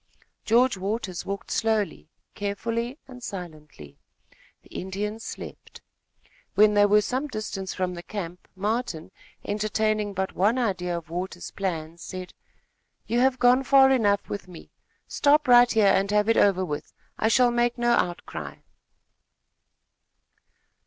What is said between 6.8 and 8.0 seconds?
were some distance from